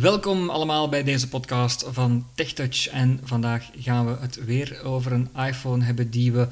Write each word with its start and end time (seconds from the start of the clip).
Welkom 0.00 0.50
allemaal 0.50 0.88
bij 0.88 1.02
deze 1.02 1.28
podcast 1.28 1.84
van 1.88 2.26
TechTouch. 2.34 2.88
En 2.88 3.20
vandaag 3.24 3.70
gaan 3.78 4.06
we 4.06 4.16
het 4.20 4.44
weer 4.44 4.84
over 4.84 5.12
een 5.12 5.28
iPhone 5.36 5.84
hebben 5.84 6.10
die 6.10 6.32
we 6.32 6.48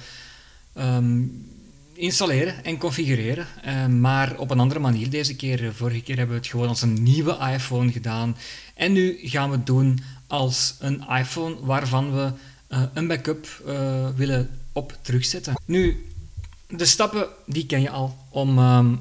ehm, 0.73 1.23
installeren 1.93 2.65
en 2.65 2.79
configureren. 2.79 3.47
eh, 3.63 3.87
maar 3.87 4.39
op 4.39 4.51
een 4.51 4.61
andere 4.61 4.81
manier 4.81 5.11
deze 5.11 5.37
keer. 5.37 5.75
Vorige 5.75 6.03
keer 6.03 6.17
hebben 6.17 6.35
we 6.37 6.43
het 6.43 6.51
gewoon 6.51 6.69
als 6.69 6.83
een 6.83 7.03
nieuwe 7.03 7.39
iPhone 7.53 7.93
gedaan. 7.93 8.37
En 8.75 8.93
nu 8.93 9.19
gaan 9.23 9.51
we 9.51 9.57
het 9.57 9.67
doen 9.67 9.99
als 10.27 10.77
een 10.79 11.05
iPhone 11.09 11.57
waarvan 11.61 12.15
we 12.15 12.33
eh, 12.69 12.83
een 12.95 13.07
backup 13.07 13.47
eh, 13.67 14.09
willen 14.17 14.51
op 14.73 14.99
terugzetten. 15.03 15.55
Nu, 15.65 16.07
de 16.69 16.85
stappen 16.85 17.27
die 17.47 17.67
ken 17.67 17.81
je 17.81 17.91
al 17.91 18.17
om 18.31 18.59
ehm, 18.59 18.95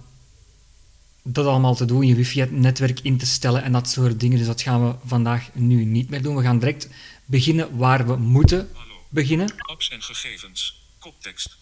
dat 1.23 1.45
allemaal 1.45 1.75
te 1.75 1.85
doen, 1.85 2.07
je 2.07 2.15
wifi-netwerk 2.15 2.99
in 2.99 3.17
te 3.17 3.25
stellen 3.25 3.63
en 3.63 3.71
dat 3.71 3.89
soort 3.89 4.19
dingen. 4.19 4.37
Dus 4.37 4.47
dat 4.47 4.61
gaan 4.61 4.87
we 4.87 4.95
vandaag 5.05 5.49
nu 5.53 5.85
niet 5.85 6.09
meer 6.09 6.21
doen. 6.21 6.35
We 6.35 6.43
gaan 6.43 6.59
direct 6.59 6.89
beginnen 7.25 7.77
waar 7.77 8.07
we 8.07 8.15
moeten 8.15 8.69
beginnen. 9.09 9.53
Apps 9.57 9.89
en 9.89 10.01
gegevens. 10.01 10.82
Koptekst. 11.03 11.57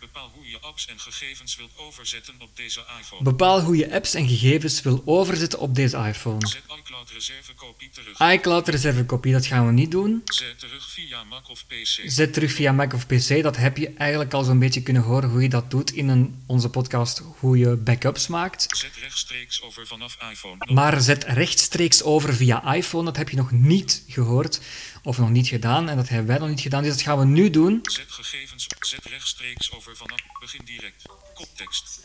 Bepaal 0.00 0.30
hoe 0.34 0.50
je 0.50 0.60
apps 0.60 0.86
en 0.86 0.98
gegevens 0.98 1.56
wilt 1.56 1.70
overzetten 1.76 2.34
op 2.38 2.56
deze 2.56 2.80
iPhone. 3.00 3.22
Bepaal 3.22 3.60
hoe 3.60 3.76
je 3.76 3.92
apps 3.92 4.14
en 4.14 4.28
gegevens 4.28 4.82
wil 4.82 5.02
overzetten 5.04 5.58
op 5.58 5.74
deze 5.74 5.96
iPhone. 5.96 6.46
Zet 6.46 6.62
iCloud 6.78 7.10
reservekopie 7.10 7.90
terug. 7.90 8.32
iCloud 8.32 8.68
reservekopie, 8.68 9.32
dat 9.32 9.46
gaan 9.46 9.66
we 9.66 9.72
niet 9.72 9.90
doen. 9.90 10.22
Zet 10.24 10.58
terug 10.58 10.90
via 10.90 11.24
Mac 11.24 11.48
of 11.48 11.66
PC. 11.66 12.00
Zet 12.04 12.32
terug 12.32 12.52
via 12.52 12.72
Mac 12.72 12.92
of 12.92 13.06
PC. 13.06 13.42
Dat 13.42 13.56
heb 13.56 13.76
je 13.76 13.92
eigenlijk 13.94 14.32
al 14.32 14.44
zo'n 14.44 14.58
beetje 14.58 14.82
kunnen 14.82 15.02
horen 15.02 15.30
hoe 15.30 15.42
je 15.42 15.48
dat 15.48 15.70
doet 15.70 15.92
in 15.92 16.08
een, 16.08 16.42
onze 16.46 16.68
podcast, 16.68 17.22
hoe 17.38 17.58
je 17.58 17.76
backups 17.76 18.26
maakt. 18.26 18.76
Zet 18.76 18.96
rechtstreeks 19.00 19.62
over 19.62 19.86
vanaf 19.86 20.16
iPhone. 20.30 20.72
Maar 20.72 21.00
zet 21.00 21.24
rechtstreeks 21.24 22.02
over 22.02 22.34
via 22.34 22.74
iPhone, 22.74 23.04
dat 23.04 23.16
heb 23.16 23.28
je 23.28 23.36
nog 23.36 23.50
niet 23.50 24.04
gehoord 24.08 24.60
of 25.02 25.18
nog 25.18 25.30
niet 25.30 25.48
gedaan. 25.48 25.88
En 25.88 25.96
dat 25.96 26.08
hebben 26.08 26.26
wij 26.26 26.38
nog 26.38 26.48
niet 26.48 26.60
gedaan, 26.60 26.82
dus 26.82 26.92
dat 26.92 27.02
gaan 27.02 27.18
we 27.18 27.24
nu 27.24 27.50
doen. 27.50 27.78
Zet 27.82 28.12
gegevens. 28.12 28.66
Zet 28.80 29.04
rechtstreeks 29.04 29.72
over 29.72 29.96
vanaf. 29.96 30.20
Begin 30.40 30.64
direct. 30.64 31.02
Koptekst. 31.34 32.00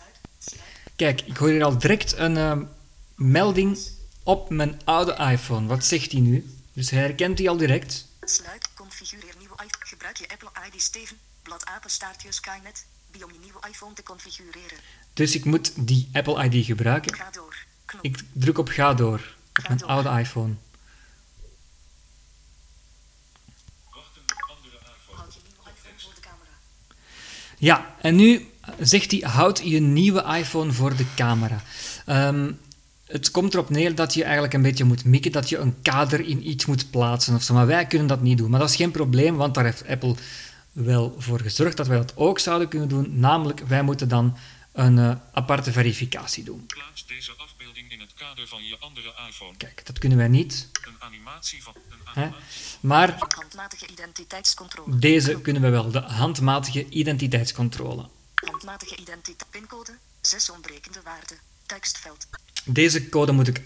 Kijk, 0.95 1.21
ik 1.21 1.37
hoor 1.37 1.49
hier 1.49 1.63
al 1.63 1.77
direct 1.77 2.13
een 2.17 2.37
eh, 2.37 2.57
melding 3.15 3.79
op 4.23 4.49
mijn 4.49 4.81
oude 4.83 5.15
iPhone. 5.31 5.67
Wat 5.67 5.85
zegt 5.85 6.11
hij 6.11 6.21
nu? 6.21 6.55
Dus 6.73 6.89
hij 6.89 6.99
herkent 6.99 7.37
die 7.37 7.49
al 7.49 7.57
direct. 7.57 8.07
Sluit, 8.21 8.73
configureer 8.73 9.33
nieuwe 9.37 9.53
iPhone. 9.53 9.85
Gebruik 9.85 10.17
je 10.17 10.27
Apple 10.29 10.49
ID 10.67 10.81
Steven, 10.81 11.17
blad 11.41 11.65
apenstaartje 11.65 12.31
Skynet, 12.31 12.85
die 13.11 13.23
om 13.23 13.31
je 13.31 13.39
nieuwe 13.39 13.59
iPhone 13.69 13.93
te 13.93 14.03
configureren. 14.03 14.77
Dus 15.13 15.35
ik 15.35 15.45
moet 15.45 15.87
die 15.87 16.09
Apple 16.13 16.43
ID 16.43 16.65
gebruiken. 16.65 17.15
Ga 17.15 17.31
door. 17.31 17.55
Knop. 17.85 18.03
Ik 18.03 18.19
druk 18.33 18.57
op 18.57 18.69
ga 18.69 18.93
door 18.93 19.35
op 19.59 19.67
mijn 19.67 19.83
oude 19.83 20.09
iPhone. 20.09 20.53
Wachten 23.89 24.21
op 24.21 24.55
andere 24.55 24.77
iPhone. 24.77 25.17
Houd 25.17 25.33
je 25.33 25.39
nieuwe 25.47 25.69
iPhone 25.75 25.99
voor 25.99 26.13
de 26.13 26.21
camera. 26.21 26.55
Ja, 27.57 27.85
en 28.01 28.15
nu 28.15 28.47
zegt 28.79 29.11
hij: 29.11 29.19
houd 29.19 29.61
je 29.63 29.79
nieuwe 29.79 30.23
iPhone 30.37 30.71
voor 30.71 30.95
de 30.95 31.05
camera. 31.15 31.61
Ehm, 32.05 32.51
het 33.05 33.31
komt 33.31 33.53
erop 33.53 33.69
neer 33.69 33.95
dat 33.95 34.13
je 34.13 34.23
eigenlijk 34.23 34.53
een 34.53 34.61
beetje 34.61 34.83
moet 34.83 35.05
mikken, 35.05 35.31
dat 35.31 35.49
je 35.49 35.57
een 35.57 35.75
kader 35.81 36.19
in 36.19 36.49
iets 36.49 36.65
moet 36.65 36.89
plaatsen 36.89 37.35
of 37.35 37.43
zo. 37.43 37.53
Maar 37.53 37.67
wij 37.67 37.85
kunnen 37.85 38.07
dat 38.07 38.21
niet 38.21 38.37
doen. 38.37 38.49
Maar 38.49 38.59
dat 38.59 38.69
is 38.69 38.75
geen 38.75 38.91
probleem, 38.91 39.35
want 39.35 39.53
daar 39.53 39.63
heeft 39.63 39.87
Apple 39.87 40.15
wel 40.71 41.15
voor 41.17 41.39
gezorgd 41.39 41.77
dat 41.77 41.87
wij 41.87 41.97
dat 41.97 42.13
ook 42.15 42.39
zouden 42.39 42.67
kunnen 42.67 42.87
doen. 42.87 43.19
Namelijk, 43.19 43.61
wij 43.67 43.81
moeten 43.81 44.07
dan 44.07 44.35
een 44.75 44.99
eh, 44.99 45.15
aparte 45.31 45.71
verificatie 45.71 46.43
doen. 46.43 46.65
Plaats 46.65 47.05
deze 47.05 47.31
afbeelding 47.37 47.91
in 47.91 47.99
het 47.99 48.13
kader 48.13 48.47
van 48.47 48.63
je 48.63 48.77
andere 48.79 49.13
iPhone. 49.27 49.57
Kijk, 49.57 49.85
dat 49.85 49.99
kunnen 49.99 50.17
wij 50.17 50.27
niet. 50.27 50.69
Een 50.85 50.95
animatie 50.99 51.63
van. 51.63 51.73
Een 51.89 52.07
animatie. 52.07 52.45
Maar 52.79 53.15
Handmatige 53.35 53.87
identiteitscontrole. 53.87 54.97
deze 54.99 55.41
kunnen 55.41 55.61
we 55.61 55.69
wel, 55.69 55.91
de 55.91 55.99
handmatige 55.99 56.89
identiteitscontrole. 56.89 58.09
Handmatige 58.35 58.95
identiteit. 58.95 59.49
Pincode. 59.49 59.97
Zes 60.21 60.49
ontbrekende 60.49 61.01
waarden. 61.03 61.37
Tekstveld. 61.65 62.27
Deze 62.65 63.09
code 63.09 63.31
moet 63.31 63.47
ik 63.47 63.61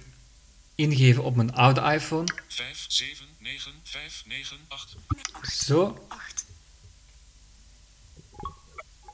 ingeven 0.76 1.24
op 1.24 1.36
mijn 1.36 1.54
oude 1.54 1.82
iPhone. 1.82 2.34
5, 2.48 2.86
7, 2.88 3.26
9, 3.38 3.72
5, 3.84 4.24
9, 4.26 4.58
8. 4.68 4.96
8. 5.32 5.54
Zo. 5.54 6.06
8. 6.08 6.46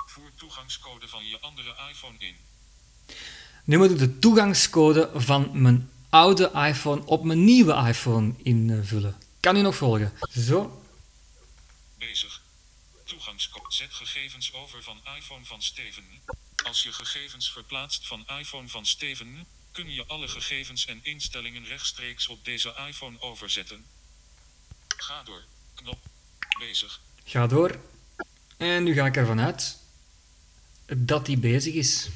Voer 0.06 0.25
toegangscode 0.36 1.08
van 1.08 1.26
je 1.26 1.40
andere 1.40 1.76
iPhone 1.90 2.18
in. 2.18 2.36
Nu 3.64 3.78
moet 3.78 3.92
ik 3.92 3.98
de 3.98 4.20
toegangscode 4.20 5.10
van 5.14 5.62
mijn 5.62 5.90
oude 6.10 6.52
iPhone 6.54 7.06
op 7.06 7.24
mijn 7.24 7.44
nieuwe 7.44 7.74
iPhone 7.88 8.34
invullen. 8.44 9.18
Kan 9.40 9.58
u 9.58 9.62
nog 9.62 9.76
volgen? 9.76 10.14
Zo. 10.30 10.84
Bezig. 11.98 12.42
Toegangscode. 13.04 13.74
Zet 13.74 13.94
gegevens 13.94 14.54
over 14.54 14.84
van 14.84 14.98
iPhone 15.18 15.46
van 15.46 15.62
Steven. 15.62 16.04
Als 16.64 16.84
je 16.84 16.92
gegevens 16.94 17.52
verplaatst 17.52 18.08
van 18.08 18.26
iPhone 18.40 18.68
van 18.68 18.86
Steven, 18.86 19.46
kun 19.72 19.94
je 19.94 20.06
alle 20.06 20.28
gegevens 20.28 20.86
en 20.86 21.00
instellingen 21.04 21.66
rechtstreeks 21.66 22.28
op 22.28 22.46
deze 22.46 22.76
iPhone 22.88 23.22
overzetten. 23.22 23.86
Ga 24.88 25.24
door. 25.24 25.44
Knop. 25.76 26.00
Bezig. 26.60 27.00
Ga 27.24 27.48
door. 27.48 27.80
En 28.58 28.84
nu 28.84 28.94
ga 28.94 29.06
ik 29.06 29.16
ervan 29.16 29.40
uit 29.40 29.84
dat 30.86 31.26
die 31.26 31.38
bezig 31.38 31.74
is. 31.74 32.10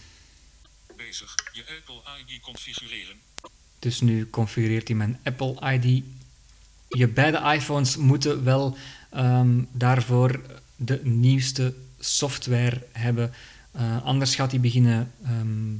Bezig. 0.95 1.35
Je 1.51 1.63
Apple 1.77 2.01
ID 2.25 2.41
configureren. 2.41 3.15
Dus 3.79 4.01
nu 4.01 4.29
configureert 4.29 4.87
hij 4.87 4.97
mijn 4.97 5.19
Apple 5.23 5.79
ID. 5.79 6.03
Je 6.87 7.07
beide 7.07 7.53
iPhones 7.53 7.95
moeten 7.95 8.43
wel 8.43 8.77
ehm, 9.09 9.63
daarvoor 9.71 10.41
de 10.75 10.99
nieuwste 11.03 11.73
software 11.99 12.87
hebben. 12.91 13.33
Eh, 13.71 14.05
anders 14.05 14.35
gaat 14.35 14.51
hij 14.51 14.59
beginnen 14.59 15.13
ehm, 15.23 15.75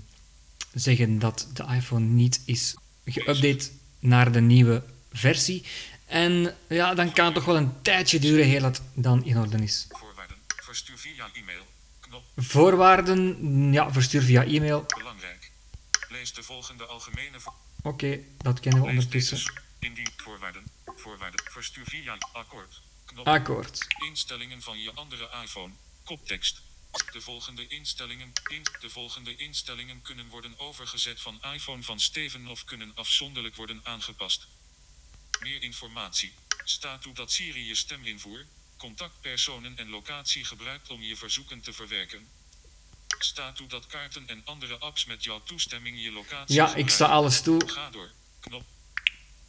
zeggen 0.73 1.19
dat 1.19 1.47
de 1.53 1.63
iPhone 1.63 2.05
niet 2.05 2.41
is 2.45 2.75
geüpdate 3.05 3.71
naar 3.99 4.31
de 4.31 4.41
nieuwe 4.41 4.83
versie. 5.11 5.63
En 6.05 6.55
ja, 6.67 6.93
dan 6.93 7.11
kan 7.11 7.25
het 7.25 7.33
toch 7.33 7.45
wel 7.45 7.57
een 7.57 7.81
tijdje 7.81 8.19
duren 8.19 8.45
eer 8.45 8.61
dat 8.61 8.81
dan 8.93 9.25
in 9.25 9.37
orde 9.37 9.63
is. 9.63 9.87
Voorwaarden. 9.89 10.35
Verstuur 10.47 10.97
via 10.97 11.29
e-mail. 11.33 11.61
Voorwaarden, 12.35 13.73
ja, 13.73 13.91
verstuur 13.91 14.21
via 14.21 14.43
e-mail. 14.43 14.85
Belangrijk. 14.97 15.51
Lees 16.09 16.33
de 16.33 16.43
volgende 16.43 16.85
algemene 16.85 17.39
Oké, 17.81 18.19
dat 18.37 18.59
kennen 18.59 18.81
we 18.81 18.87
Lees 18.87 18.95
ondertussen. 18.95 19.37
deze. 19.37 19.61
Indien 19.79 20.11
voorwaarden. 20.17 20.63
Voorwaarden. 20.85 21.51
Verstuur 21.51 21.85
via 21.85 22.17
akkoord. 22.33 22.81
Knop. 23.05 23.27
Akkoord. 23.27 23.87
Instellingen 24.07 24.61
van 24.61 24.79
je 24.79 24.91
andere 24.93 25.29
iPhone. 25.43 25.73
Koptekst. 26.03 26.61
De 27.11 27.21
volgende 27.21 27.67
instellingen, 27.67 28.31
in, 28.47 28.63
de 28.79 28.89
volgende 28.89 29.35
instellingen 29.35 30.01
kunnen 30.01 30.27
worden 30.27 30.59
overgezet 30.59 31.21
van 31.21 31.41
iPhone 31.53 31.83
van 31.83 31.99
Steven 31.99 32.47
of 32.47 32.63
kunnen 32.63 32.91
afzonderlijk 32.95 33.55
worden 33.55 33.79
aangepast. 33.83 34.47
Meer 35.39 35.61
informatie. 35.61 36.33
Staat 36.63 37.01
toe 37.01 37.13
dat 37.13 37.31
Siri 37.31 37.67
je 37.67 37.75
steminvoer, 37.75 38.45
contactpersonen 38.79 39.77
en 39.77 39.89
locatie 39.89 40.45
gebruikt 40.45 40.89
om 40.89 41.01
je 41.01 41.15
verzoeken 41.15 41.61
te 41.61 41.73
verwerken. 41.73 42.27
Staat 43.19 43.55
toe 43.55 43.67
dat 43.67 43.87
kaarten 43.87 44.27
en 44.27 44.41
andere 44.45 44.77
apps 44.77 45.05
met 45.05 45.23
jouw 45.23 45.41
toestemming 45.43 46.03
je 46.03 46.11
locatie 46.11 46.55
Ja, 46.55 46.75
ik 46.75 46.89
sta 46.89 47.05
alles 47.05 47.41
toe. 47.41 47.69
Ga 47.69 47.89
door. 47.89 48.11
Knop. 48.39 48.63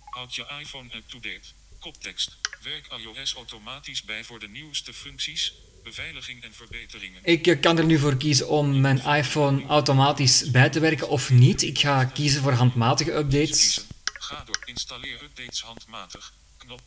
Houd 0.05 0.35
je 0.35 0.47
iPhone 0.61 0.97
up-to-date. 0.97 1.49
Koptekst. 1.79 2.37
Werk 2.63 2.87
iOS 2.87 3.35
automatisch 3.35 4.03
bij 4.03 4.25
voor 4.25 4.39
de 4.39 4.49
nieuwste 4.49 4.93
functies, 4.93 5.55
beveiliging 5.83 6.43
en 6.43 6.55
verbeteringen. 6.55 7.21
Ik 7.25 7.47
eh, 7.47 7.61
kan 7.61 7.79
er 7.79 7.85
nu 7.85 7.99
voor 7.99 8.17
kiezen 8.17 8.49
om 8.49 8.81
mijn 8.81 8.99
iPhone 8.99 9.67
automatisch 9.67 10.51
bij 10.51 10.71
te 10.71 10.81
werken 10.81 11.09
of 11.09 11.31
niet. 11.31 11.63
Ik 11.63 11.79
ga 11.79 12.05
kiezen 12.05 12.43
voor 12.43 12.53
handmatige 12.53 13.13
updates. 13.13 13.85
Ga 14.05 14.45
door. 14.45 14.63
Installeer 14.65 15.23
updates 15.23 15.63
handmatig. 15.63 16.33
Knop. 16.57 16.81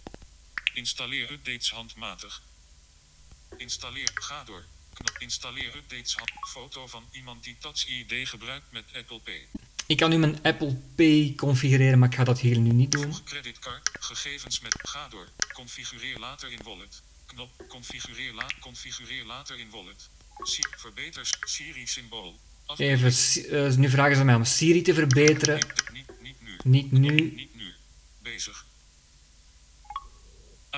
Installeer 0.74 1.31
updates 1.31 1.72
handmatig. 1.72 2.42
Installeer. 3.58 4.10
Ga 4.14 4.44
door. 4.44 4.66
Knop. 4.94 5.18
Installeer 5.18 5.75
updates 5.75 6.16
hand. 6.16 6.31
Foto 6.50 6.88
van 6.88 7.04
iemand 7.12 7.44
die 7.44 7.58
Touch 7.60 7.88
ID 7.88 8.30
gebruikt 8.30 8.72
met 8.72 8.86
Apple 8.96 9.20
Pay. 9.20 9.48
Ik 9.88 9.98
kan 9.98 10.10
nu 10.10 10.18
mijn 10.18 10.42
Apple 10.42 10.81
Pay 10.96 11.34
configureren, 11.36 12.00
maar 12.00 12.10
ik 12.10 12.16
ga 12.16 12.24
dat 12.24 12.40
hier 12.40 12.60
nu 12.60 12.72
niet 12.72 12.92
doen. 12.92 13.04
Voeg 13.04 13.24
creditcard. 13.24 13.90
Gegevens 14.00 14.60
met. 14.60 14.80
Ga 14.81 15.08
door. 15.08 15.28
Configureer 15.54 16.20
later 16.20 16.52
in 16.52 16.60
wallet. 16.64 17.02
Knop. 17.26 17.50
Configureer, 17.68 18.34
la 18.34 18.48
configureer 18.60 19.26
later 19.26 19.60
in 19.60 19.69
wallet. 19.69 20.10
Si 20.44 20.62
verbeter 20.78 21.30
Siri 21.40 21.88
symbool. 21.88 22.40
Even, 22.78 23.14
eh, 23.50 23.76
nu 23.76 23.90
vragen 23.90 24.16
ze 24.16 24.24
mij 24.24 24.36
om 24.36 24.44
Siri 24.46 24.81
te 24.81 24.94
verbeteren. 24.94 25.68
Niet, 25.94 26.06
niet, 26.22 26.42
niet 26.42 26.42
nu. 26.42 26.58
Niet 26.64 26.92
nu. 26.92 27.31
Niet 27.36 27.56
nu. 27.56 27.74
Bezig. 28.22 28.66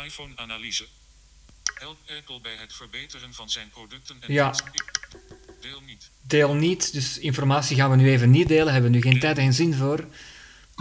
iPhone-analyse. 0.06 0.86
Help 1.74 1.98
Apple 2.18 2.40
bij 2.40 2.56
het 2.56 2.74
verbeteren 2.74 3.34
van 3.34 3.50
zijn 3.50 3.70
producten 3.70 4.18
en 4.22 4.34
Ja. 4.34 4.54
Deel 5.62 5.82
niet. 5.82 6.10
Deel 6.22 6.54
niet, 6.54 6.94
dus 6.94 7.18
informatie 7.18 7.76
gaan 7.76 7.90
we 7.90 7.96
nu 7.96 8.10
even 8.10 8.30
niet 8.30 8.48
delen. 8.48 8.74
Hebben 8.74 8.92
we 8.92 8.98
nu 8.98 9.04
geen 9.04 9.20
tijd 9.20 9.38
en 9.38 9.54
zin 9.54 9.74
voor. 9.74 10.08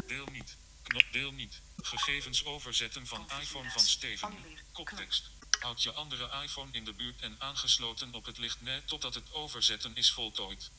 Deel 0.06 0.26
niet. 0.32 0.56
Nog 0.86 1.02
deel 1.12 1.32
niet. 1.32 1.60
Gegevens 1.82 2.44
overzetten 2.44 3.06
van 3.06 3.26
iPhone 3.40 3.70
van 3.70 3.82
Steven. 3.82 4.34
Koptekst. 4.72 5.30
Houd 5.60 5.82
je 5.82 5.92
andere 5.92 6.28
iPhone 6.42 6.68
in 6.72 6.84
de 6.84 6.92
buurt 6.92 7.20
en 7.20 7.36
aangesloten 7.38 8.14
op 8.14 8.24
het 8.26 8.38
lichtnet 8.38 8.88
totdat 8.88 9.14
het 9.14 9.32
overzetten 9.32 9.90
is 9.94 10.12
voltooid. 10.12 10.70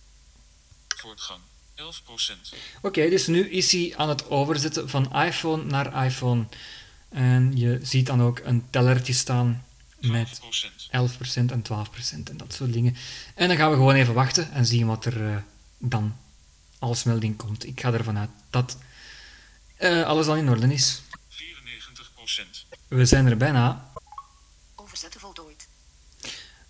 Voortgang. 0.97 1.41
11%. 1.75 2.55
Oké, 2.81 3.09
dus 3.09 3.27
nu 3.27 3.49
is 3.49 3.71
hij 3.71 3.93
aan 3.97 4.09
het 4.09 4.29
overzetten 4.29 4.89
van 4.89 5.15
iPhone 5.15 5.63
naar 5.63 6.05
iPhone. 6.05 6.47
En 7.09 7.57
je 7.57 7.79
ziet 7.81 8.05
dan 8.05 8.21
ook 8.21 8.39
een 8.43 8.69
tellertje 8.69 9.13
staan 9.13 9.65
met 9.99 10.41
12%. 10.41 10.41
11% 10.87 10.91
en 11.33 11.63
12% 11.63 12.29
en 12.29 12.37
dat 12.37 12.53
soort 12.53 12.73
dingen. 12.73 12.95
En 13.35 13.47
dan 13.47 13.57
gaan 13.57 13.69
we 13.69 13.75
gewoon 13.75 13.95
even 13.95 14.13
wachten 14.13 14.51
en 14.51 14.65
zien 14.65 14.87
wat 14.87 15.05
er 15.05 15.29
eh, 15.29 15.37
dan 15.77 16.17
als 16.79 17.03
melding 17.03 17.37
komt. 17.37 17.65
Ik 17.65 17.79
ga 17.79 17.93
ervan 17.93 18.17
uit 18.17 18.29
dat 18.49 18.77
eh, 19.75 20.03
alles 20.03 20.27
al 20.27 20.35
in 20.35 20.49
orde 20.49 20.73
is. 20.73 21.01
94%. 21.01 21.05
We 22.87 23.05
zijn 23.05 23.25
er 23.25 23.37
bijna. 23.37 23.91
Overzetten 24.75 25.19
voltooid. 25.19 25.67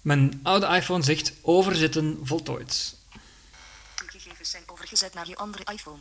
Mijn 0.02 0.40
oude 0.44 0.68
iPhone 0.68 1.04
zegt 1.04 1.34
overzetten 1.42 2.20
voltooid. 2.24 2.96
Uw 4.02 4.08
gegevens 4.08 4.50
zijn 4.50 4.64
overgezet 4.66 5.14
naar 5.14 5.28
je 5.28 5.36
andere 5.36 5.64
iPhone. 5.74 6.00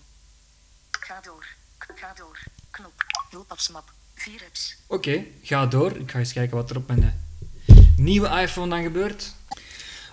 Ga 0.91 1.21
door. 1.21 1.47
Ga 1.79 2.15
door. 2.15 2.39
Knop. 2.71 3.05
Hulpapsmap. 3.31 3.93
4 4.25 4.43
apps. 4.47 4.77
Oké, 4.87 5.25
ga 5.43 5.67
door. 5.67 5.97
Ik 5.97 6.11
ga 6.11 6.19
eens 6.19 6.33
kijken 6.33 6.57
wat 6.57 6.71
er 6.71 6.77
op 6.77 6.87
mijn 6.87 7.03
eh, 7.03 7.77
nieuwe 7.97 8.41
iPhone 8.41 8.69
dan 8.69 8.83
gebeurt. 8.83 9.35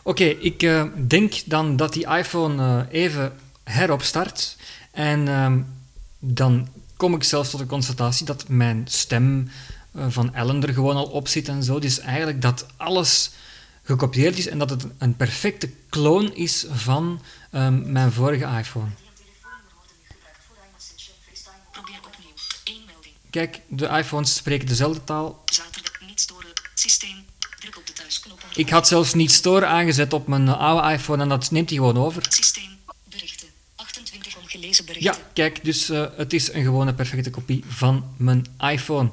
Oké, 0.03 0.23
ik 0.23 0.63
eh, 0.63 0.85
denk 1.07 1.33
dan 1.45 1.75
dat 1.75 1.93
die 1.93 2.07
iPhone 2.07 2.85
eh, 2.89 3.01
even 3.01 3.33
heropstart. 3.63 4.57
En 4.91 5.27
ehm, 5.27 5.59
dan 6.19 6.67
kom 6.97 7.15
ik 7.15 7.23
zelfs 7.23 7.49
tot 7.49 7.59
de 7.59 7.65
constatatie 7.65 8.25
dat 8.25 8.47
mijn 8.47 8.85
stem 8.89 9.49
van 10.07 10.33
Ellen 10.33 10.63
er 10.63 10.73
gewoon 10.73 10.95
al 10.95 11.05
op 11.05 11.27
zit 11.27 11.47
en 11.47 11.63
zo. 11.63 11.79
Dus 11.79 11.99
eigenlijk 11.99 12.41
dat 12.41 12.65
alles 12.77 13.31
gekopieerd 13.83 14.37
is 14.37 14.47
en 14.47 14.57
dat 14.57 14.69
het 14.69 14.85
een 14.97 15.15
perfecte 15.15 15.69
kloon 15.89 16.35
is 16.35 16.65
van 16.69 17.21
ehm, 17.51 17.91
mijn 17.91 18.11
vorige 18.11 18.57
iPhone. 18.57 18.89
Kijk, 23.31 23.61
de 23.67 23.87
iPhones 23.87 24.35
spreken 24.35 24.67
dezelfde 24.67 25.03
taal. 25.03 25.41
Zaterdag 25.45 25.91
niet 26.07 26.19
storen. 26.19 26.49
Systeem. 26.73 27.25
Druk 27.59 27.77
op 27.77 27.87
de 27.87 27.93
thuisknop. 27.93 28.43
Ik 28.55 28.69
had 28.69 28.87
zelfs 28.87 29.13
niet 29.13 29.31
store 29.31 29.65
aangezet 29.65 30.13
op 30.13 30.27
mijn 30.27 30.49
oude 30.49 30.93
iPhone 30.93 31.21
en 31.23 31.29
dat 31.29 31.51
neemt 31.51 31.69
hij 31.69 31.77
gewoon 31.77 31.97
over. 31.97 32.25
Systeem. 32.29 32.69
Berichten. 33.09 33.47
28 33.75 34.37
ongelezen 34.37 34.85
berichten. 34.85 35.13
Ja, 35.13 35.19
kijk, 35.33 35.63
dus 35.63 35.89
eh, 35.89 36.05
het 36.15 36.33
is 36.33 36.53
een 36.53 36.63
gewone 36.63 36.93
perfecte 36.93 37.29
kopie 37.29 37.63
van 37.67 38.13
mijn 38.17 38.45
iPhone. 38.59 39.09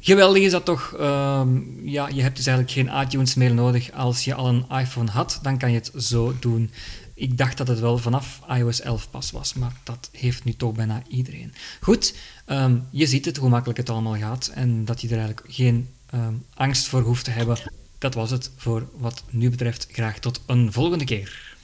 Geweldig 0.00 0.42
is 0.42 0.50
dat 0.50 0.64
toch? 0.64 0.94
Ehm, 0.98 1.88
ja, 1.88 2.08
je 2.08 2.22
hebt 2.22 2.36
dus 2.36 2.46
eigenlijk 2.46 2.76
geen 2.76 3.00
iTunes 3.02 3.34
meer 3.34 3.54
nodig. 3.54 3.92
Als 3.92 4.24
je 4.24 4.34
al 4.34 4.48
een 4.48 4.66
iPhone 4.70 5.10
had, 5.10 5.38
dan 5.42 5.58
kan 5.58 5.70
je 5.70 5.76
het 5.76 5.90
zo 5.96 6.36
doen. 6.40 6.70
Ik 7.18 7.38
dacht 7.38 7.56
dat 7.56 7.68
het 7.68 7.80
wel 7.80 7.98
vanaf 7.98 8.40
iOS 8.48 8.80
11 8.80 9.10
pas 9.10 9.30
was, 9.30 9.54
maar 9.54 9.72
dat 9.84 10.08
heeft 10.12 10.44
nu 10.44 10.54
toch 10.54 10.72
bijna 10.72 11.02
iedereen. 11.08 11.54
Goed, 11.80 12.14
ehm, 12.44 12.76
je 12.90 13.06
ziet 13.06 13.24
het, 13.24 13.36
hoe 13.36 13.48
makkelijk 13.48 13.78
het 13.78 13.90
allemaal 13.90 14.16
gaat 14.16 14.50
en 14.54 14.84
dat 14.84 15.00
je 15.00 15.08
er 15.08 15.18
eigenlijk 15.18 15.46
geen 15.54 15.88
ehm, 16.10 16.34
angst 16.54 16.86
voor 16.86 17.02
hoeft 17.02 17.24
te 17.24 17.30
hebben. 17.30 17.58
Dat 17.98 18.14
was 18.14 18.30
het 18.30 18.50
voor 18.56 18.88
wat 18.96 19.24
nu 19.30 19.50
betreft. 19.50 19.88
Graag 19.90 20.18
tot 20.18 20.40
een 20.46 20.72
volgende 20.72 21.04
keer. 21.04 21.56